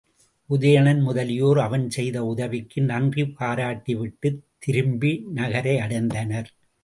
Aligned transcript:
உதயணன் 0.49 1.01
முதலியோர் 1.01 1.59
அவன் 1.59 1.89
செய்த 1.89 2.25
உதவிக்கு 2.25 2.81
நன்றி 2.81 3.23
பாராட்டிவிட்டுத் 3.39 4.41
திரும்பி 4.57 5.25
நகரடைந்தனர். 5.35 6.49